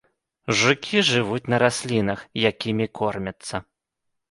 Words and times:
Жукі 0.61 1.03
жывуць 1.09 1.41
на 1.55 1.59
раслінах, 1.65 2.19
якімі 2.49 2.91
кормяцца. 3.03 3.65